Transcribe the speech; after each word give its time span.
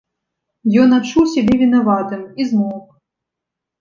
Ён 0.83 0.95
адчуў 0.97 1.23
сябе 1.35 1.53
вінаватым 1.63 2.21
і 2.39 2.51
змоўк. 2.51 2.87